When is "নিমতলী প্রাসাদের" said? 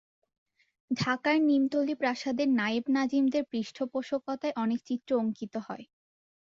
1.43-2.47